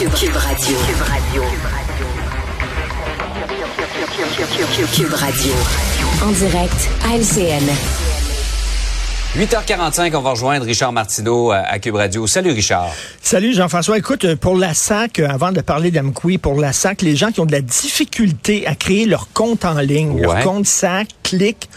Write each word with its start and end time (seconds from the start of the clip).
Cube, 0.00 0.08
Cube 0.14 0.34
Radio. 0.34 0.76
Cube 0.78 1.02
Radio. 1.02 1.42
Cube 4.94 5.12
Radio. 5.12 5.52
En 6.24 6.30
direct 6.32 6.88
à 7.04 7.16
LCN. 7.18 7.68
8h45, 9.36 10.16
on 10.16 10.22
va 10.22 10.30
rejoindre 10.30 10.64
Richard 10.64 10.92
Martineau 10.92 11.50
à 11.50 11.78
Cube 11.80 11.96
Radio. 11.96 12.26
Salut 12.26 12.52
Richard. 12.52 12.88
Salut 13.20 13.52
Jean-François. 13.52 13.98
Écoute, 13.98 14.36
pour 14.36 14.56
la 14.56 14.72
SAC, 14.72 15.18
avant 15.18 15.52
de 15.52 15.60
parler 15.60 15.90
d'Amqui, 15.90 16.38
pour 16.38 16.58
la 16.58 16.72
SAC, 16.72 17.02
les 17.02 17.14
gens 17.14 17.30
qui 17.30 17.40
ont 17.40 17.46
de 17.46 17.52
la 17.52 17.60
difficulté 17.60 18.66
à 18.66 18.74
créer 18.74 19.04
leur 19.04 19.30
compte 19.34 19.66
en 19.66 19.80
ligne, 19.80 20.18
leur 20.18 20.40
compte 20.40 20.64
SAC, 20.64 21.08
clic, 21.22 21.68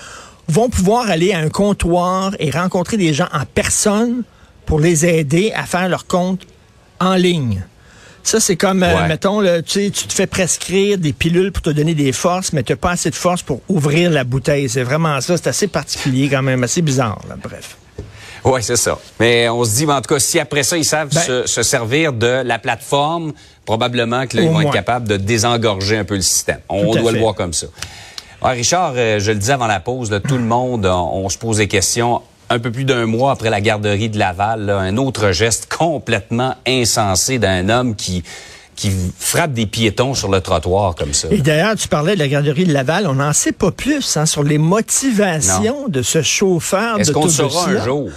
vont 0.48 0.70
pouvoir 0.70 1.10
aller 1.10 1.34
à 1.34 1.40
un 1.40 1.50
comptoir 1.50 2.32
et 2.40 2.52
rencontrer 2.52 2.96
des 2.96 3.14
gens 3.14 3.28
en 3.34 3.44
personne 3.54 4.24
pour 4.66 4.80
les 4.80 5.05
aider 5.05 5.52
à 5.54 5.64
faire 5.64 5.90
leur 5.90 6.08
compte 6.08 6.48
en 7.02 7.16
ligne. 7.16 7.66
Ça, 8.24 8.40
c'est 8.40 8.55
comme, 8.55 8.84
euh, 8.84 9.08
mettons, 9.08 9.44
tu, 9.62 9.91
tu 9.91 10.08
te 10.08 10.13
fais 10.13 10.27
prescrire 10.27 10.98
des 10.98 11.12
pilules 11.12 11.52
pour 11.52 11.62
te 11.62 11.70
donner 11.70 11.94
des 11.94 12.14
forces, 12.14 12.54
mais 12.54 12.64
tu 12.64 12.72
n'as 12.72 12.77
pas 12.77 12.91
assez 12.91 13.09
de 13.09 13.16
force 13.16 13.41
pour 13.41 13.62
ouvrir 13.68 14.09
la 14.09 14.23
bouteille. 14.23 14.70
C'est 14.70 14.84
vraiment 14.84 15.20
ça. 15.20 15.36
C'est 15.36 15.48
assez 15.48 15.68
particulier 15.68 16.30
quand 16.30 16.41
même, 16.41 16.64
assez 16.64 16.81
bizarre. 16.81 17.20
Bref. 17.44 17.78
Oui, 18.45 18.62
c'est 18.64 18.78
ça. 18.78 18.98
Mais 19.20 19.48
on 19.50 19.64
se 19.64 19.76
dit, 19.76 19.86
en 19.86 20.02
tout 20.02 20.14
cas, 20.14 20.20
si 20.20 20.40
après 20.40 20.64
ça, 20.64 20.78
ils 20.78 20.86
savent 20.86 21.09
ben 21.14 21.45
se, 21.45 21.64
servir 21.64 22.14
de 22.14 22.41
la 22.44 22.59
plateforme, 22.59 23.34
probablement 23.66 24.26
qu'ils 24.26 24.50
vont 24.50 24.62
être 24.62 24.72
capables 24.72 25.08
de 25.08 25.17
désengorger 25.17 25.98
un 25.98 26.03
peu 26.05 26.16
le 26.16 26.22
système. 26.22 26.59
On, 26.70 26.95
doit 26.95 27.12
le 27.12 27.20
voir 27.20 27.36
comme 27.36 27.53
ça. 27.53 27.67
Richard, 28.42 28.94
euh, 28.98 29.20
je 29.20 29.31
le 29.31 29.38
disais 29.38 29.53
avant 29.53 29.67
la 29.67 29.80
pause, 29.80 30.20
tout 30.28 30.38
le 30.38 30.44
monde, 30.44 30.86
on 30.86 31.30
se 31.30 31.38
pose 31.38 31.58
des 31.58 31.70
questions 31.70 32.22
un 32.53 32.59
peu 32.59 32.71
plus 32.71 32.85
d'un 32.85 33.07
mois 33.07 33.31
après 33.31 33.49
la 33.49 33.62
garderie 33.62 34.09
de 34.09 34.20
Laval, 34.20 34.70
un 34.70 34.98
autre 34.98 35.31
geste 35.31 35.73
complètement 35.73 36.55
insensé 36.67 37.39
d'un 37.39 37.70
homme 37.70 37.95
qui 37.95 38.23
qui 38.75 38.91
frappe 39.20 39.53
des 39.53 39.67
piétons 39.67 40.16
sur 40.16 40.31
le 40.31 40.41
trottoir 40.41 40.95
comme 40.95 41.13
ça. 41.13 41.27
Et 41.30 41.41
d'ailleurs, 41.41 41.75
tu 41.75 41.88
parlais 41.88 42.16
de 42.16 42.19
la 42.19 42.28
garderie 42.28 42.66
de 42.66 42.73
Laval, 42.73 43.05
on 43.05 43.13
n'en 43.13 43.31
sait 43.31 43.52
pas 43.52 43.72
plus 43.72 44.17
hein, 44.17 44.25
sur 44.25 44.41
les 44.41 44.58
motivations 44.58 45.88
de 45.88 46.02
ce 46.02 46.23
chauffeur 46.23 47.00
Est-ce 47.00 47.11
qu'on 47.11 47.30
saura 47.30 47.69
un 47.69 47.83
jour? 47.83 48.09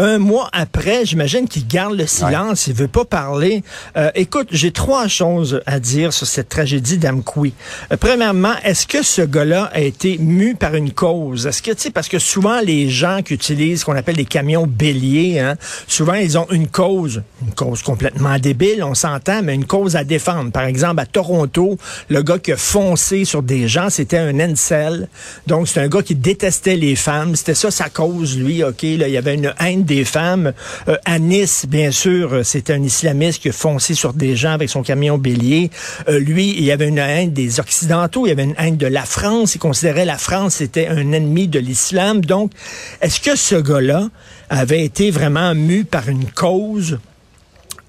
Un 0.00 0.18
mois 0.18 0.48
après, 0.52 1.04
j'imagine 1.04 1.46
qu'il 1.46 1.66
garde 1.66 1.94
le 1.94 2.06
silence, 2.06 2.66
il 2.66 2.72
veut 2.72 2.88
pas 2.88 3.04
parler. 3.04 3.62
Euh, 3.98 4.10
écoute, 4.14 4.48
j'ai 4.50 4.72
trois 4.72 5.08
choses 5.08 5.60
à 5.66 5.78
dire 5.78 6.14
sur 6.14 6.26
cette 6.26 6.48
tragédie 6.48 6.96
d'Amkoui. 6.96 7.52
Euh, 7.92 7.98
premièrement, 7.98 8.54
est-ce 8.64 8.86
que 8.86 9.02
ce 9.02 9.20
gars-là 9.20 9.70
a 9.74 9.80
été 9.80 10.16
mu 10.16 10.54
par 10.54 10.74
une 10.74 10.92
cause? 10.92 11.46
Est-ce 11.46 11.60
que, 11.60 11.72
tu 11.72 11.82
sais, 11.82 11.90
parce 11.90 12.08
que 12.08 12.18
souvent, 12.18 12.60
les 12.62 12.88
gens 12.88 13.20
qui 13.22 13.34
utilisent 13.34 13.80
ce 13.80 13.84
qu'on 13.84 13.94
appelle 13.94 14.16
des 14.16 14.24
camions 14.24 14.66
béliers, 14.66 15.38
hein, 15.38 15.56
souvent, 15.86 16.14
ils 16.14 16.38
ont 16.38 16.46
une 16.50 16.68
cause, 16.68 17.22
une 17.42 17.52
cause 17.52 17.82
complètement 17.82 18.38
débile, 18.38 18.82
on 18.82 18.94
s'entend, 18.94 19.42
mais 19.42 19.54
une 19.54 19.66
cause 19.66 19.96
à 19.96 20.04
défendre. 20.04 20.50
Par 20.50 20.64
exemple, 20.64 21.00
à 21.00 21.06
Toronto, 21.06 21.76
le 22.08 22.22
gars 22.22 22.38
qui 22.38 22.52
a 22.52 22.56
foncé 22.56 23.26
sur 23.26 23.42
des 23.42 23.68
gens, 23.68 23.90
c'était 23.90 24.18
un 24.18 24.40
incel. 24.40 25.08
Donc, 25.46 25.68
c'est 25.68 25.80
un 25.80 25.88
gars 25.88 26.02
qui 26.02 26.14
détestait 26.14 26.76
les 26.76 26.96
femmes. 26.96 27.36
C'était 27.36 27.54
ça 27.54 27.70
sa 27.70 27.90
cause, 27.90 28.38
lui, 28.38 28.64
OK? 28.64 28.82
Là, 28.82 29.08
il 29.08 29.12
y 29.12 29.18
avait 29.18 29.34
une 29.34 29.52
haine 29.60 29.84
des 29.90 30.04
femmes. 30.04 30.52
Euh, 30.88 30.96
à 31.04 31.18
Nice, 31.18 31.66
bien 31.68 31.90
sûr, 31.90 32.44
c'était 32.44 32.74
un 32.74 32.82
islamiste 32.82 33.42
qui 33.42 33.48
a 33.48 33.52
foncé 33.52 33.94
sur 33.94 34.12
des 34.12 34.36
gens 34.36 34.52
avec 34.52 34.70
son 34.70 34.82
camion 34.82 35.18
bélier. 35.18 35.70
Euh, 36.08 36.20
lui, 36.20 36.54
il 36.56 36.62
y 36.62 36.70
avait 36.70 36.86
une 36.86 36.98
haine 36.98 37.32
des 37.32 37.58
Occidentaux, 37.58 38.24
il 38.26 38.28
y 38.28 38.32
avait 38.32 38.44
une 38.44 38.54
haine 38.56 38.76
de 38.76 38.86
la 38.86 39.04
France. 39.04 39.56
Il 39.56 39.58
considérait 39.58 40.04
la 40.04 40.16
France 40.16 40.60
était 40.60 40.86
un 40.86 41.10
ennemi 41.12 41.48
de 41.48 41.58
l'islam. 41.58 42.24
Donc, 42.24 42.52
est-ce 43.00 43.20
que 43.20 43.34
ce 43.34 43.56
gars-là 43.56 44.08
avait 44.48 44.84
été 44.84 45.10
vraiment 45.10 45.54
mu 45.56 45.84
par 45.84 46.08
une 46.08 46.30
cause? 46.30 47.00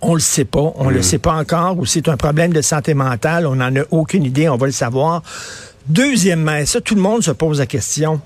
On 0.02 0.16
le 0.16 0.20
sait 0.20 0.46
pas, 0.46 0.74
on 0.78 0.90
le 0.90 1.00
hmm. 1.00 1.04
sait 1.04 1.20
pas 1.20 1.36
encore, 1.36 1.78
ou 1.78 1.86
c'est 1.86 2.10
un 2.10 2.18
problème 2.18 2.52
de 2.52 2.62
santé 2.62 2.96
mentale, 2.96 3.46
on 3.46 3.58
n'en 3.58 3.76
a 3.76 3.84
aucune 3.92 4.24
idée, 4.24 4.50
on 4.50 4.58
va 4.58 4.66
le 4.66 4.72
savoir. 4.72 5.22
Deuxièmement, 5.86 6.56
et 6.56 6.66
ça 6.66 6.82
tout 6.82 6.96
le 6.96 7.02
monde 7.02 7.22
se 7.22 7.30
pose 7.30 7.60
la 7.60 7.68
question, 7.68 8.20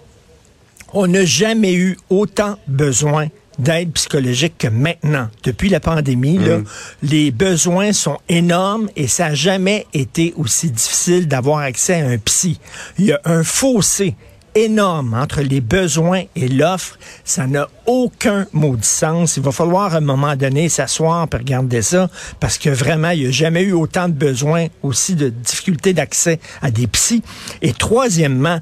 on 0.93 1.07
n'a 1.07 1.25
jamais 1.25 1.73
eu 1.73 1.97
autant 2.09 2.57
besoin 2.67 3.27
d'aide 3.59 3.91
psychologique 3.91 4.57
que 4.57 4.67
maintenant. 4.67 5.29
Depuis 5.43 5.69
la 5.69 5.79
pandémie, 5.79 6.37
là, 6.37 6.59
mm. 6.59 6.65
les 7.03 7.31
besoins 7.31 7.93
sont 7.93 8.17
énormes 8.29 8.89
et 8.95 9.07
ça 9.07 9.29
n'a 9.29 9.35
jamais 9.35 9.85
été 9.93 10.33
aussi 10.37 10.71
difficile 10.71 11.27
d'avoir 11.27 11.59
accès 11.59 12.01
à 12.01 12.07
un 12.07 12.17
psy. 12.17 12.59
Il 12.97 13.05
y 13.05 13.11
a 13.11 13.19
un 13.25 13.43
fossé 13.43 14.15
énorme 14.55 15.13
entre 15.13 15.41
les 15.41 15.61
besoins 15.61 16.23
et 16.35 16.47
l'offre. 16.47 16.97
Ça 17.23 17.45
n'a 17.45 17.67
aucun 17.85 18.47
maudit 18.53 18.87
sens. 18.87 19.37
Il 19.37 19.43
va 19.43 19.51
falloir 19.51 19.93
à 19.93 19.97
un 19.97 20.01
moment 20.01 20.35
donné 20.35 20.69
s'asseoir 20.69 21.27
et 21.31 21.37
regarder 21.37 21.81
ça 21.81 22.09
parce 22.39 22.57
que 22.57 22.69
vraiment, 22.69 23.09
il 23.09 23.23
n'y 23.23 23.27
a 23.27 23.31
jamais 23.31 23.63
eu 23.63 23.73
autant 23.73 24.07
de 24.07 24.13
besoins, 24.13 24.67
aussi 24.81 25.15
de 25.15 25.29
difficultés 25.29 25.93
d'accès 25.93 26.39
à 26.61 26.71
des 26.71 26.87
psys. 26.87 27.21
Et 27.61 27.73
troisièmement, 27.73 28.59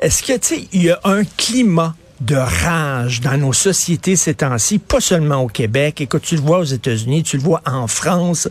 est-ce 0.00 0.22
que, 0.22 0.32
tu 0.32 0.54
sais, 0.54 0.68
il 0.72 0.84
y 0.84 0.90
a 0.90 0.98
un 1.04 1.22
climat 1.24 1.94
de 2.20 2.36
rage 2.36 3.20
dans 3.20 3.36
nos 3.36 3.52
sociétés 3.52 4.16
ces 4.16 4.34
temps-ci, 4.34 4.78
pas 4.78 5.00
seulement 5.00 5.42
au 5.42 5.48
Québec. 5.48 6.00
Écoute, 6.00 6.22
tu 6.22 6.36
le 6.36 6.40
vois 6.40 6.58
aux 6.58 6.64
États-Unis, 6.64 7.22
tu 7.22 7.36
le 7.36 7.42
vois 7.42 7.60
en 7.66 7.86
France, 7.86 8.48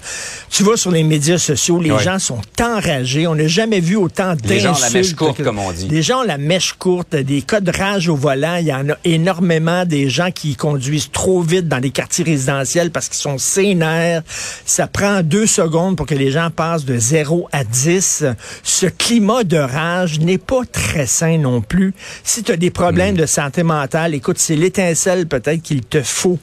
tu 0.50 0.64
vois 0.64 0.78
sur 0.78 0.92
les 0.92 1.04
médias 1.04 1.38
sociaux, 1.38 1.82
les 1.82 1.98
gens 2.00 2.20
sont 2.20 2.42
enragés. 2.62 3.28
On 3.28 3.36
n'a 3.36 3.48
jamais 3.48 3.80
vu 3.80 3.96
autant 3.96 4.36
d'insultes. 4.36 4.50
Les 4.50 4.60
gens 4.60 4.74
ont 4.74 4.80
la 4.80 4.90
mèche 4.90 5.16
courte, 5.16 5.44
comme 5.44 5.60
on 5.60 5.72
dit. 5.72 5.88
Les 5.88 6.02
gens 6.02 6.22
ont 6.22 6.28
la 6.28 6.38
mèche 6.38 6.74
courte, 6.74 7.16
des 7.16 7.42
cas 7.42 7.62
de 7.62 7.72
rage 7.72 8.10
au 8.10 8.16
volant. 8.16 8.58
Il 8.58 8.68
y 8.68 8.74
en 8.74 8.90
a 8.90 8.98
énormément 9.06 9.86
des 9.86 10.10
gens 10.10 10.32
qui 10.32 10.56
conduisent 10.56 11.12
trop 11.12 11.42
vite 11.42 11.68
dans 11.68 11.80
les 11.80 11.92
quartiers 11.92 12.26
résidentiels 12.26 12.92
parce 12.92 13.08
qu'ils 13.08 13.22
sont 13.22 13.38
sénères. 13.38 14.24
Ça 14.66 14.88
prend 14.88 15.22
deux 15.24 15.48
secondes 15.48 15.96
pour 15.96 16.06
que 16.06 16.16
les 16.16 16.32
gens 16.32 16.50
passent 16.50 16.86
de 16.86 16.98
0 16.98 17.48
à 17.52 17.64
10. 17.64 18.26
Ce 18.64 18.86
climat 18.88 19.44
de 19.44 19.58
rage 19.58 20.20
n'est 20.20 20.38
pas 20.38 20.62
très 20.72 21.06
sain 21.06 21.38
non 21.38 21.62
plus. 21.62 21.94
Si 22.24 22.44
tu 22.44 22.52
as 22.52 22.58
des 22.58 22.72
problèmes 22.72 23.16
hmm. 23.16 23.20
de 23.20 23.26
santé 23.26 23.53
Écoute, 24.14 24.38
c'est 24.40 24.56
l'étincelle 24.56 25.28
peut-être 25.28 25.62
qu'il 25.62 25.82
te 25.82 26.02
faut 26.02 26.40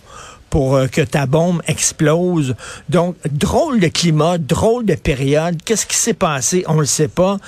pour 0.50 0.76
euh, 0.76 0.86
que 0.88 1.00
ta 1.00 1.26
bombe 1.26 1.62
explose. 1.66 2.54
Donc, 2.88 3.16
drôle 3.30 3.80
de 3.80 3.88
climat, 3.88 4.38
drôle 4.38 4.84
de 4.84 4.94
période. 4.94 5.56
Qu'est-ce 5.64 5.86
qui 5.86 5.96
s'est 5.96 6.14
passé? 6.14 6.64
On 6.66 6.80
le 6.80 6.86
sait 6.86 7.08
pas. 7.08 7.38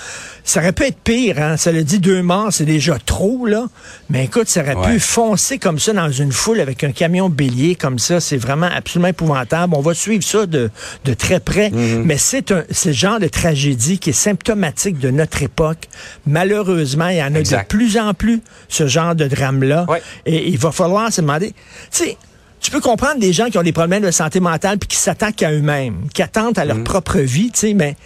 Ça 0.45 0.61
aurait 0.61 0.73
pu 0.73 0.85
être 0.85 0.99
pire, 0.99 1.39
hein? 1.39 1.57
Ça 1.57 1.73
le 1.73 1.85
dit 1.85 1.99
deux 1.99 2.23
morts, 2.23 2.53
c'est 2.53 2.65
déjà 2.65 2.99
trop, 3.05 3.47
là. 3.47 3.67
Mais 4.09 4.25
écoute, 4.25 4.49
ça 4.49 4.63
aurait 4.63 4.93
pu 4.93 5.01
foncer 5.01 5.59
comme 5.59 5.79
ça 5.79 5.93
dans 5.93 6.11
une 6.11 6.33
foule 6.33 6.61
avec 6.61 6.85
un 6.85 6.93
camion 6.93 7.29
bélier 7.29 7.75
comme 7.75 7.99
ça. 7.99 8.21
C'est 8.21 8.37
vraiment 8.37 8.69
absolument 8.73 9.09
épouvantable. 9.09 9.75
On 9.77 9.81
va 9.81 9.95
suivre 9.95 10.25
ça 10.25 10.47
de, 10.47 10.71
de 11.05 11.15
très 11.15 11.41
près. 11.41 11.71
Mm-hmm. 11.71 12.03
Mais 12.05 12.19
c'est 12.19 12.53
un, 12.53 12.65
c'est 12.71 12.91
le 12.91 12.95
genre 12.95 13.21
de 13.21 13.29
tragédie 13.29 13.99
qui 13.99 14.11
est 14.11 14.15
symptomatique 14.15 14.99
de 14.99 15.11
notre 15.11 15.43
époque. 15.43 15.89
Malheureusement, 16.27 17.09
il 17.09 17.17
y 17.17 17.23
en 17.23 17.35
a 17.35 17.43
de 17.43 17.67
plus 17.69 17.99
en 17.99 18.15
plus, 18.15 18.41
ce 18.69 18.87
genre 18.87 19.15
de 19.15 19.27
drame-là. 19.27 19.87
Et 20.27 20.49
il 20.49 20.59
va 20.59 20.71
falloir 20.73 21.13
se 21.13 21.21
demander, 21.21 21.51
tu 21.51 21.55
sais, 21.91 22.17
tu 22.63 22.71
peux 22.71 22.81
comprendre 22.81 23.19
des 23.19 23.33
gens 23.33 23.47
qui 23.51 23.59
ont 23.59 23.63
des 23.63 23.73
problèmes 23.73 24.05
de 24.05 24.11
santé 24.11 24.39
mentale 24.41 24.79
puis 24.79 24.89
qui 24.89 24.97
s'attaquent 24.97 25.43
à 25.43 25.53
eux-mêmes, 25.53 26.09
qui 26.15 26.23
attendent 26.23 26.59
à 26.59 26.65
leur 26.65 26.79
mm. 26.79 26.85
propre 26.85 27.19
vie, 27.19 27.51
tu 27.51 27.59
sais, 27.59 27.75
mais 27.75 27.97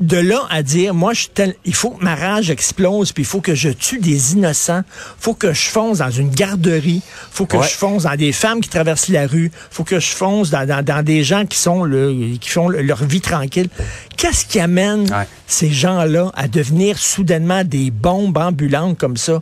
de 0.00 0.16
là 0.16 0.42
à 0.50 0.62
dire, 0.62 0.94
moi, 0.94 1.12
je 1.14 1.26
il 1.64 1.74
faut 1.74 1.90
que 1.90 2.04
ma 2.04 2.14
rage 2.14 2.50
explose, 2.50 3.12
puis 3.12 3.22
il 3.22 3.26
faut 3.26 3.40
que 3.40 3.54
je 3.54 3.70
tue 3.70 3.98
des 3.98 4.32
innocents, 4.32 4.82
faut 5.18 5.34
que 5.34 5.52
je 5.52 5.68
fonce 5.68 5.98
dans 5.98 6.10
une 6.10 6.30
garderie, 6.30 7.02
faut 7.30 7.46
que 7.46 7.62
je 7.62 7.68
fonce 7.68 8.02
dans 8.02 8.16
des 8.16 8.32
femmes 8.32 8.60
qui 8.60 8.68
traversent 8.68 9.08
la 9.08 9.26
rue, 9.26 9.50
faut 9.70 9.84
que 9.84 10.00
je 10.00 10.08
fonce 10.08 10.50
dans, 10.50 10.66
dans, 10.66 11.04
des 11.04 11.22
gens 11.22 11.46
qui 11.46 11.58
sont 11.58 11.84
le, 11.84 12.36
qui 12.38 12.50
font 12.50 12.68
leur 12.68 13.04
vie 13.04 13.20
tranquille. 13.20 13.68
Qu'est-ce 14.16 14.44
qui 14.44 14.60
amène 14.60 15.06
ces 15.46 15.70
gens-là 15.70 16.30
à 16.34 16.48
devenir 16.48 16.98
soudainement 16.98 17.64
des 17.64 17.90
bombes 17.90 18.36
ambulantes 18.36 18.98
comme 18.98 19.16
ça? 19.16 19.40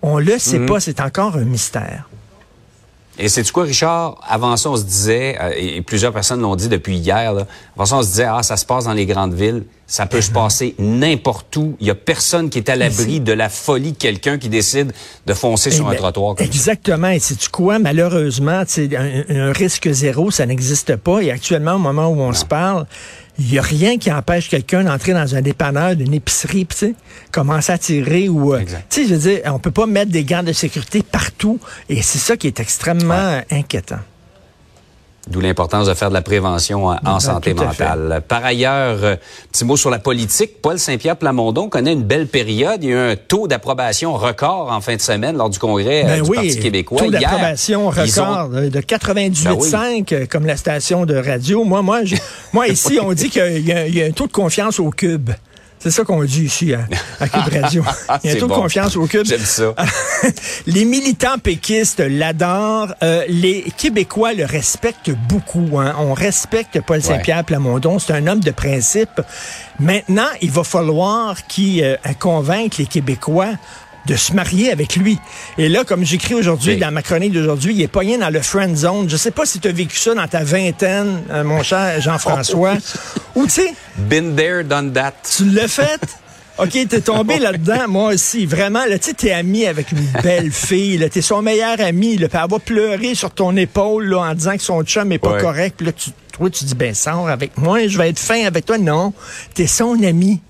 On 0.00 0.18
le 0.18 0.38
sait 0.38 0.58
mm-hmm. 0.58 0.66
pas, 0.66 0.80
c'est 0.80 1.00
encore 1.00 1.36
un 1.36 1.44
mystère. 1.44 2.07
Et 3.20 3.28
c'est 3.28 3.42
du 3.42 3.50
quoi, 3.50 3.64
Richard? 3.64 4.20
Avant 4.26 4.56
ça, 4.56 4.70
on 4.70 4.76
se 4.76 4.84
disait, 4.84 5.36
euh, 5.40 5.50
et 5.56 5.82
plusieurs 5.82 6.12
personnes 6.12 6.40
l'ont 6.40 6.54
dit 6.54 6.68
depuis 6.68 6.98
hier, 6.98 7.32
là, 7.32 7.46
avant 7.74 7.84
ça, 7.84 7.96
on 7.96 8.02
se 8.02 8.08
disait, 8.08 8.28
ah, 8.30 8.42
ça 8.42 8.56
se 8.56 8.64
passe 8.64 8.84
dans 8.84 8.92
les 8.92 9.06
grandes 9.06 9.34
villes. 9.34 9.64
Ça 9.88 10.04
peut 10.04 10.20
se 10.20 10.30
passer 10.30 10.74
n'importe 10.78 11.56
où. 11.56 11.74
Il 11.80 11.86
y 11.86 11.90
a 11.90 11.94
personne 11.94 12.50
qui 12.50 12.58
est 12.58 12.68
à 12.68 12.76
l'abri 12.76 13.20
de 13.20 13.32
la 13.32 13.48
folie 13.48 13.92
de 13.92 13.96
quelqu'un 13.96 14.36
qui 14.36 14.50
décide 14.50 14.92
de 15.24 15.32
foncer 15.32 15.70
sur 15.70 15.88
un 15.88 15.94
trottoir 15.94 16.34
comme 16.34 16.44
Exactement. 16.44 17.08
Et 17.08 17.18
c'est 17.18 17.48
quoi? 17.48 17.78
Malheureusement, 17.78 18.64
un, 18.76 19.22
un 19.30 19.52
risque 19.52 19.90
zéro, 19.90 20.30
ça 20.30 20.44
n'existe 20.44 20.96
pas. 20.96 21.20
Et 21.20 21.30
actuellement, 21.30 21.74
au 21.74 21.78
moment 21.78 22.08
où 22.08 22.20
on 22.20 22.34
se 22.34 22.44
parle, 22.44 22.86
il 23.38 23.46
n'y 23.52 23.58
a 23.58 23.62
rien 23.62 23.98
qui 23.98 24.10
empêche 24.10 24.48
quelqu'un 24.48 24.84
d'entrer 24.84 25.12
dans 25.12 25.34
un 25.34 25.42
dépanneur 25.42 25.94
d'une 25.94 26.12
épicerie, 26.12 26.66
tu 26.66 26.76
sais, 26.76 26.94
commencer 27.30 27.72
à 27.72 27.78
tirer 27.78 28.28
ou... 28.28 28.54
Euh, 28.54 28.64
tu 28.90 29.02
sais, 29.02 29.08
je 29.08 29.14
veux 29.14 29.30
dire, 29.30 29.40
on 29.46 29.58
peut 29.58 29.70
pas 29.70 29.86
mettre 29.86 30.10
des 30.10 30.24
gants 30.24 30.42
de 30.42 30.52
sécurité 30.52 31.02
partout 31.02 31.60
et 31.88 32.02
c'est 32.02 32.18
ça 32.18 32.36
qui 32.36 32.48
est 32.48 32.58
extrêmement 32.58 33.40
inquiétant. 33.50 34.00
D'où 35.30 35.40
l'importance 35.40 35.86
de 35.86 35.92
faire 35.94 36.08
de 36.08 36.14
la 36.14 36.22
prévention 36.22 36.86
en, 36.86 36.96
Ah, 37.04 37.20
santé 37.20 37.52
mentale. 37.52 38.22
Par 38.26 38.44
ailleurs, 38.44 38.98
euh, 39.04 39.16
petit 39.52 39.64
mot 39.66 39.76
sur 39.76 39.90
la 39.90 39.98
politique. 39.98 40.62
Paul 40.62 40.78
Saint-Pierre 40.78 41.16
Plamondon 41.16 41.68
connaît 41.68 41.92
une 41.92 42.02
belle 42.02 42.26
période. 42.26 42.82
Il 42.82 42.88
y 42.88 42.92
a 42.92 42.96
eu 42.96 43.10
un 43.12 43.16
taux 43.16 43.46
d'approbation 43.46 44.14
record 44.14 44.72
en 44.72 44.80
fin 44.80 44.96
de 44.96 45.00
semaine 45.02 45.36
lors 45.36 45.50
du 45.50 45.58
congrès 45.58 46.02
euh, 46.04 46.08
Ben 46.08 46.22
du 46.22 46.30
oui, 46.30 46.36
Parti 46.36 46.58
québécois. 46.60 46.98
taux 47.02 47.10
d'approbation 47.10 47.88
ont- 47.88 47.90
record 47.90 48.48
euh, 48.54 48.70
de 48.70 48.80
98,5 48.80 50.10
Ben 50.10 50.26
comme 50.26 50.46
la 50.46 50.56
station 50.56 51.04
de 51.04 51.16
radio. 51.16 51.62
Moi, 51.64 51.82
moi, 51.82 52.00
ici, 52.68 52.98
on 53.02 53.12
dit 53.12 53.28
qu'il 53.28 53.66
y 53.68 54.02
a 54.02 54.06
un 54.06 54.10
taux 54.12 54.26
de 54.26 54.32
confiance 54.32 54.80
au 54.80 54.90
cube. 54.90 55.30
C'est 55.80 55.90
ça 55.90 56.04
qu'on 56.04 56.24
dit 56.24 56.44
ici 56.44 56.74
à, 56.74 56.80
à 57.20 57.28
Cube 57.28 57.54
Radio. 57.62 57.84
Il 58.24 58.30
y 58.30 58.32
a 58.32 58.40
de 58.40 58.44
bon. 58.44 58.54
confiance 58.62 58.96
au 58.96 59.06
cube. 59.06 59.24
J'aime 59.24 59.44
ça. 59.44 59.74
les 60.66 60.84
militants 60.84 61.38
péquistes 61.38 62.00
l'adorent. 62.00 62.94
Euh, 63.02 63.24
les 63.28 63.62
Québécois 63.76 64.34
le 64.34 64.44
respectent 64.44 65.10
beaucoup. 65.28 65.78
hein. 65.78 65.94
On 65.98 66.14
respecte 66.14 66.80
Paul 66.80 67.00
Saint-Pierre 67.02 67.44
Plamondon. 67.44 67.98
C'est 67.98 68.12
un 68.12 68.26
homme 68.26 68.40
de 68.40 68.50
principe. 68.50 69.20
Maintenant, 69.78 70.26
il 70.42 70.50
va 70.50 70.64
falloir 70.64 71.46
qu'il 71.46 71.84
euh, 71.84 71.96
convainque 72.18 72.78
les 72.78 72.86
Québécois 72.86 73.50
de 74.06 74.16
se 74.16 74.32
marier 74.32 74.70
avec 74.72 74.96
lui. 74.96 75.18
Et 75.58 75.68
là, 75.68 75.84
comme 75.84 76.04
j'écris 76.04 76.34
aujourd'hui 76.34 76.74
Oui. 76.74 76.78
dans 76.78 76.90
ma 76.90 77.02
chronique 77.02 77.32
d'aujourd'hui, 77.32 77.74
il 77.74 77.82
est 77.82 77.88
pogné 77.88 78.16
dans 78.16 78.30
le 78.30 78.40
friend 78.40 78.74
zone. 78.76 79.08
Je 79.10 79.16
sais 79.16 79.30
pas 79.30 79.44
si 79.44 79.60
tu 79.60 79.68
as 79.68 79.72
vécu 79.72 79.96
ça 79.98 80.14
dans 80.14 80.26
ta 80.26 80.44
vingtaine, 80.44 81.22
euh, 81.30 81.44
mon 81.44 81.62
cher 81.62 82.00
Jean-François. 82.00 82.74
Ou 83.34 83.44
tu 83.44 83.50
sais, 83.52 83.74
Been 83.96 84.34
there, 84.34 84.64
done 84.64 84.92
that. 84.94 85.12
tu 85.36 85.44
l'as 85.50 85.68
fait? 85.68 86.00
OK, 86.58 86.70
t'es 86.88 87.00
tombé 87.02 87.38
là-dedans, 87.38 87.86
moi 87.86 88.14
aussi. 88.14 88.44
Vraiment, 88.44 88.84
là, 88.86 88.98
tu 88.98 89.14
t'es 89.14 89.30
ami 89.32 89.64
avec 89.66 89.92
une 89.92 90.04
belle 90.22 90.50
fille, 90.50 90.96
là, 90.98 91.08
t'es 91.08 91.22
son 91.22 91.40
meilleur 91.40 91.80
ami, 91.80 92.16
là, 92.16 92.28
puis 92.28 92.38
elle 92.42 92.50
va 92.50 92.58
pleurer 92.58 93.14
sur 93.14 93.30
ton 93.30 93.56
épaule, 93.56 94.06
là, 94.06 94.18
en 94.30 94.34
disant 94.34 94.56
que 94.56 94.62
son 94.62 94.82
chum 94.82 95.12
est 95.12 95.18
pas 95.18 95.34
Ouais. 95.34 95.40
correct, 95.40 95.74
puis 95.76 95.86
là, 95.86 95.92
tu, 95.92 96.10
toi, 96.32 96.50
tu 96.50 96.64
dis, 96.64 96.74
ben, 96.74 96.94
sors 96.94 97.28
avec 97.28 97.56
moi, 97.58 97.86
je 97.86 97.96
vais 97.96 98.08
être 98.08 98.18
fin 98.18 98.44
avec 98.44 98.66
toi. 98.66 98.76
Non, 98.76 99.12
t'es 99.54 99.68
son 99.68 100.02
ami. 100.02 100.40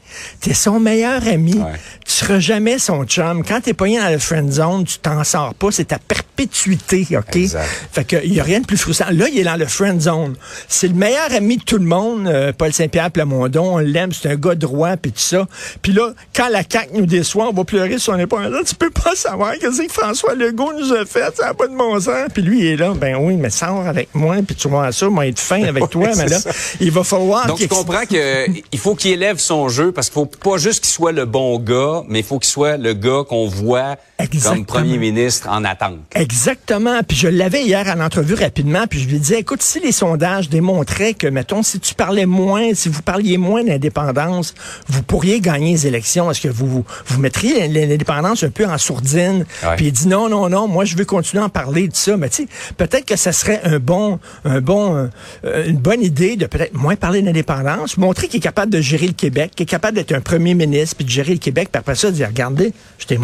T'es 0.41 0.55
son 0.55 0.81
meilleur 0.81 1.27
ami. 1.29 1.53
Ouais. 1.55 1.73
Seras 2.19 2.41
jamais 2.41 2.81
son 2.81 3.05
chum. 3.05 3.45
Quand 3.45 3.61
t'es 3.61 3.75
pogné 3.75 4.01
dans 4.01 4.11
le 4.11 4.19
friend 4.19 4.51
zone, 4.51 4.85
tu 4.85 4.99
t'en 4.99 5.23
sors 5.23 5.55
pas. 5.55 5.71
C'est 5.71 5.85
ta 5.85 6.01
perpétuité, 6.01 7.07
OK? 7.17 7.37
Exact. 7.37 7.65
Fait 7.93 8.03
que 8.03 8.17
il 8.25 8.35
y 8.35 8.41
a 8.41 8.43
rien 8.43 8.59
de 8.59 8.67
plus 8.67 8.77
frustrant. 8.77 9.07
Là, 9.13 9.29
il 9.29 9.39
est 9.39 9.45
dans 9.45 9.55
le 9.55 9.67
friend 9.67 10.01
zone. 10.01 10.35
C'est 10.67 10.89
le 10.89 10.95
meilleur 10.95 11.33
ami 11.33 11.59
de 11.59 11.63
tout 11.63 11.79
le 11.79 11.85
monde, 11.85 12.27
euh, 12.27 12.53
Paul 12.53 12.73
Saint-Pierre 12.73 13.13
Plamondon. 13.13 13.77
On 13.77 13.79
l'aime, 13.79 14.11
c'est 14.13 14.31
un 14.31 14.35
gars 14.35 14.57
droit, 14.57 14.97
puis 14.97 15.13
tout 15.13 15.21
ça. 15.21 15.47
Puis 15.81 15.93
là, 15.93 16.13
quand 16.35 16.49
la 16.49 16.65
CAQ 16.69 16.89
nous 16.95 17.07
déçoit, 17.07 17.51
on 17.51 17.53
va 17.53 17.63
pleurer 17.63 17.99
sur 17.99 18.15
son 18.15 18.19
épaule. 18.19 18.47
Là, 18.47 18.63
tu 18.67 18.75
peux 18.75 18.91
pas 18.91 19.15
savoir 19.15 19.53
qu'est-ce 19.53 19.81
que 19.81 19.93
François 19.93 20.35
Legault 20.35 20.73
nous 20.73 20.93
a 20.95 21.05
fait. 21.05 21.37
Ça 21.37 21.47
n'a 21.47 21.55
pas 21.55 21.69
de 21.69 21.77
bon 21.77 22.01
sens. 22.01 22.31
Puis 22.35 22.43
lui, 22.43 22.59
il 22.59 22.67
est 22.67 22.77
là. 22.77 22.95
Ben 22.95 23.15
oui, 23.15 23.37
mais 23.37 23.51
sors 23.51 23.87
avec 23.87 24.09
moi, 24.13 24.39
puis 24.45 24.57
tu 24.57 24.67
vois 24.67 24.91
ça, 24.91 25.09
moi, 25.09 25.29
être 25.29 25.39
fin 25.39 25.63
avec 25.63 25.89
toi. 25.91 26.09
Mais 26.17 26.27
là, 26.27 26.41
ça. 26.41 26.51
il 26.81 26.91
va 26.91 27.05
falloir 27.05 27.47
Donc, 27.47 27.59
tu 27.59 27.69
comprends 27.69 28.07
qu'il 28.07 28.79
faut 28.79 28.97
qu'il 28.97 29.13
élève 29.13 29.39
son 29.39 29.69
jeu 29.69 29.93
parce 29.93 30.09
qu'il 30.09 30.15
faut 30.15 30.27
pas 30.27 30.59
juste 30.59 30.83
qu'il 30.83 30.93
soit 30.93 31.13
le 31.13 31.25
bon 31.25 31.61
gars, 31.61 32.03
mais 32.09 32.21
il 32.21 32.25
faut 32.25 32.39
qu'il 32.39 32.51
soit 32.51 32.77
le 32.77 32.95
gars 32.95 33.23
qu'on 33.29 33.47
voit 33.47 33.97
Exactement. 34.19 34.55
comme 34.57 34.67
premier 34.67 34.99
ministre 34.99 35.49
en 35.49 35.65
attente. 35.65 35.99
Exactement. 36.15 37.01
Puis 37.07 37.17
je 37.17 37.29
l'avais 37.29 37.63
hier 37.63 37.89
à 37.89 37.95
l'entrevue 37.95 38.35
rapidement, 38.35 38.87
puis 38.89 39.01
je 39.01 39.09
lui 39.09 39.19
disais, 39.19 39.41
écoute, 39.41 39.63
si 39.63 39.81
les 39.81 39.93
sondages 39.93 40.49
démontraient 40.49 41.15
que, 41.15 41.27
mettons, 41.27 41.63
si 41.63 41.79
tu 41.79 41.95
parlais 41.95 42.27
moins, 42.27 42.75
si 42.75 42.89
vous 42.89 43.03
parliez 43.03 43.39
moins 43.39 43.63
d'indépendance, 43.63 44.55
vous 44.89 45.03
pourriez 45.03 45.41
gagner 45.41 45.73
les 45.73 45.87
élections. 45.87 46.31
Est-ce 46.31 46.41
que 46.41 46.49
vous, 46.49 46.67
vous, 46.67 46.85
vous 47.07 47.21
mettriez 47.21 47.69
l'indépendance 47.69 48.43
un 48.43 48.51
peu 48.51 48.67
en 48.67 48.79
sourdine? 48.79 49.45
Ouais. 49.63 49.77
Puis 49.77 49.87
il 49.87 49.93
dit, 49.93 50.09
non, 50.09 50.29
non, 50.29 50.49
non, 50.49 50.67
moi, 50.67 50.85
je 50.85 50.97
veux 50.97 51.05
continuer 51.05 51.43
à 51.43 51.47
en 51.47 51.51
parler 51.51 51.89
de 51.89 51.95
ça. 51.95 52.17
Mais 52.17 52.29
tu 52.29 52.43
sais, 52.43 52.49
peut-être 52.77 53.05
que 53.05 53.17
ça 53.17 53.33
serait 53.33 53.61
un 53.65 53.79
bon, 53.79 54.19
un 54.45 54.61
bon, 54.61 55.11
euh, 55.45 55.67
une 55.67 55.79
bonne 55.79 56.03
idée 56.03 56.37
de 56.37 56.47
peut-être 56.47 56.75
moins 56.75 56.97
parler 56.97 57.23
d'indépendance, 57.23 57.97
montrer 57.97 58.29
qu'il 58.29 58.39
est 58.39 58.43
capable 58.43 58.73
de 58.73 58.81
gérer 58.81 59.07
le 59.07 59.13
Québec, 59.13 59.53
qu'il 59.55 59.65
est 59.65 59.67
capable 59.67 59.97
d'être 59.97 60.13
un 60.13 60.21
premier 60.21 60.55
ministre, 60.55 60.97
puis 60.97 61.05
de 61.05 61.11
gérer 61.11 61.33
le 61.33 61.39
Québec, 61.39 61.69
puis 61.71 61.79
après 61.79 61.95
ça, 61.99 62.11
dire, 62.11 62.29
regardez, 62.29 62.73
je 62.99 63.07
t'ai 63.07 63.17